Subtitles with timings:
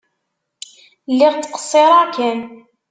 [1.11, 2.39] Lliɣ ttqeṣṣireɣ kan.